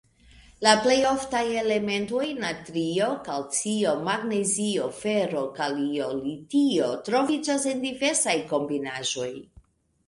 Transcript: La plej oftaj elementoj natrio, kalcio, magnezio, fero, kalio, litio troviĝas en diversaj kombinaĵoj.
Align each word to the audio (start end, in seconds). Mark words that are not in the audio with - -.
La 0.67 0.71
plej 0.85 0.95
oftaj 1.09 1.41
elementoj 1.63 2.29
natrio, 2.45 3.09
kalcio, 3.29 3.93
magnezio, 4.09 4.89
fero, 5.03 5.45
kalio, 5.61 6.09
litio 6.27 6.91
troviĝas 7.11 7.71
en 7.75 7.87
diversaj 7.89 8.39
kombinaĵoj. 8.57 9.33